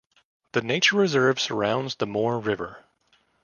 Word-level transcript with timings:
The 0.53 0.63
nature 0.63 0.95
reserve 0.95 1.39
surrounds 1.39 1.93
the 1.97 2.07
Moore 2.07 2.39
River. 2.39 2.85